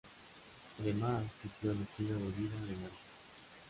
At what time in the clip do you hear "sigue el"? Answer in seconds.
1.43-1.83